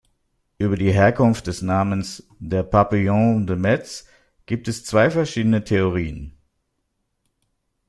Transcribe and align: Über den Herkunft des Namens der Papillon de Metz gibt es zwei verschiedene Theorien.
Über 0.57 0.77
den 0.77 0.91
Herkunft 0.91 1.45
des 1.45 1.61
Namens 1.61 2.27
der 2.39 2.63
Papillon 2.63 3.45
de 3.45 3.55
Metz 3.55 4.07
gibt 4.47 4.67
es 4.67 4.83
zwei 4.83 5.11
verschiedene 5.11 5.63
Theorien. 5.63 6.35